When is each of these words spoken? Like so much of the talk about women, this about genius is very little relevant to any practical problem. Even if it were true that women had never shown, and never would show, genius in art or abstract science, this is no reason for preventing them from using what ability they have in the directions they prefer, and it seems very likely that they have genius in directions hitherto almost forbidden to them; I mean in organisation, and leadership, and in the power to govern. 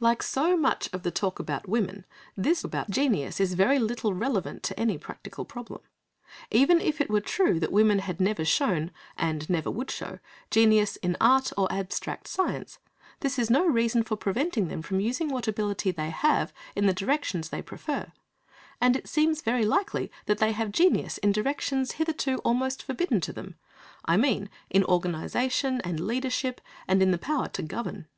Like 0.00 0.24
so 0.24 0.56
much 0.56 0.90
of 0.92 1.04
the 1.04 1.12
talk 1.12 1.38
about 1.38 1.68
women, 1.68 2.04
this 2.36 2.64
about 2.64 2.90
genius 2.90 3.38
is 3.38 3.54
very 3.54 3.78
little 3.78 4.12
relevant 4.12 4.64
to 4.64 4.80
any 4.80 4.98
practical 4.98 5.44
problem. 5.44 5.82
Even 6.50 6.80
if 6.80 7.00
it 7.00 7.08
were 7.08 7.20
true 7.20 7.60
that 7.60 7.70
women 7.70 8.00
had 8.00 8.20
never 8.20 8.44
shown, 8.44 8.90
and 9.16 9.48
never 9.48 9.70
would 9.70 9.88
show, 9.88 10.18
genius 10.50 10.96
in 10.96 11.16
art 11.20 11.52
or 11.56 11.70
abstract 11.72 12.26
science, 12.26 12.80
this 13.20 13.38
is 13.38 13.50
no 13.50 13.64
reason 13.66 14.02
for 14.02 14.16
preventing 14.16 14.66
them 14.66 14.82
from 14.82 14.98
using 14.98 15.28
what 15.28 15.46
ability 15.46 15.92
they 15.92 16.10
have 16.10 16.52
in 16.74 16.86
the 16.88 16.92
directions 16.92 17.50
they 17.50 17.62
prefer, 17.62 18.10
and 18.80 18.96
it 18.96 19.08
seems 19.08 19.42
very 19.42 19.64
likely 19.64 20.10
that 20.26 20.38
they 20.38 20.50
have 20.50 20.72
genius 20.72 21.18
in 21.18 21.30
directions 21.30 21.92
hitherto 21.92 22.38
almost 22.38 22.82
forbidden 22.82 23.20
to 23.20 23.32
them; 23.32 23.54
I 24.04 24.16
mean 24.16 24.50
in 24.70 24.82
organisation, 24.82 25.80
and 25.82 26.00
leadership, 26.00 26.60
and 26.88 27.00
in 27.00 27.12
the 27.12 27.16
power 27.18 27.46
to 27.50 27.62
govern. 27.62 28.08